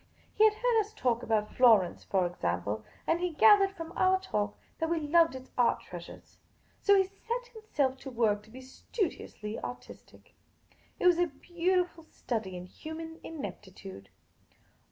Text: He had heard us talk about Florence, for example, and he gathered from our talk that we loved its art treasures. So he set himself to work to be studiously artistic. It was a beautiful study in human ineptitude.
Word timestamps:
He 0.33 0.43
had 0.45 0.55
heard 0.55 0.79
us 0.79 0.95
talk 0.95 1.21
about 1.21 1.53
Florence, 1.53 2.03
for 2.03 2.25
example, 2.25 2.83
and 3.05 3.19
he 3.19 3.29
gathered 3.33 3.69
from 3.73 3.93
our 3.95 4.19
talk 4.19 4.57
that 4.79 4.89
we 4.89 4.99
loved 4.99 5.35
its 5.35 5.51
art 5.59 5.79
treasures. 5.81 6.39
So 6.79 6.95
he 6.97 7.03
set 7.03 7.45
himself 7.53 7.97
to 7.97 8.09
work 8.09 8.41
to 8.41 8.49
be 8.49 8.61
studiously 8.61 9.59
artistic. 9.59 10.33
It 10.99 11.05
was 11.05 11.19
a 11.19 11.27
beautiful 11.27 12.03
study 12.05 12.57
in 12.57 12.65
human 12.65 13.19
ineptitude. 13.23 14.09